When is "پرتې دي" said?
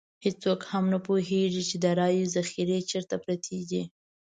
3.23-3.83